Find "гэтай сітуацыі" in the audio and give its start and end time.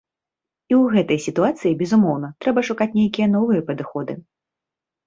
0.95-1.75